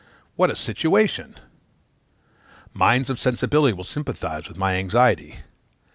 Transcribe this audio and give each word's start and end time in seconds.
What 0.35 0.49
a 0.49 0.55
situation! 0.55 1.35
Minds 2.73 3.11
of 3.11 3.19
sensibility 3.19 3.73
will 3.73 3.83
sympathize 3.83 4.47
with 4.49 4.57
my 4.57 4.77
anxiety. 4.77 5.41